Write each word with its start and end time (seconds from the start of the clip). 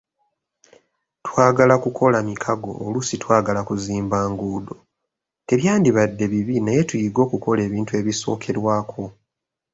Twagala 1.25 1.75
kukola 1.83 2.17
mikago 2.29 2.71
oluusi 2.85 3.15
twagala 3.23 3.61
kuzimba 3.69 4.17
nguudo, 4.31 4.75
tebyandibadde 5.47 6.25
bibi 6.33 6.55
naye 6.65 6.81
tuyige 6.89 7.19
okukola 7.27 7.59
ebintu 7.67 7.91
ebisookerwako. 7.99 9.03